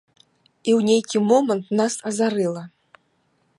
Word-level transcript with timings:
І 0.67 0.71
ў 0.77 0.79
нейкі 0.89 1.17
момант 1.33 1.69
нас 1.81 1.93
азарыла. 2.13 2.63